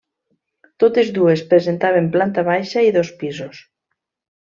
[0.83, 3.67] Totes dues presentaven planta baixa i dos pisos.